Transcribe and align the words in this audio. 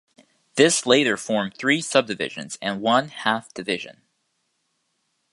This 0.55 0.87
later 0.87 1.15
formed 1.15 1.55
three 1.55 1.79
sub-divisions 1.79 2.57
and 2.59 2.81
one 2.81 3.09
half-division. 3.09 4.01